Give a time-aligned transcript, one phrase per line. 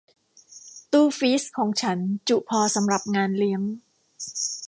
[0.91, 1.97] ตู้ฟรีซของฉัน
[2.27, 3.61] จุพอสำหรับงานเลี้ยง